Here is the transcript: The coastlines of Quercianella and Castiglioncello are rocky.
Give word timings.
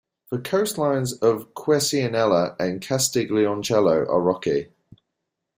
The 0.31 0.39
coastlines 0.39 1.21
of 1.21 1.53
Quercianella 1.53 2.55
and 2.59 2.81
Castiglioncello 2.81 4.07
are 4.09 4.19
rocky. 4.19 4.69